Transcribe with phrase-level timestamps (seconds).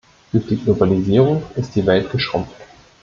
[0.31, 2.55] Durch die Globalisierung ist die Welt geschrumpft.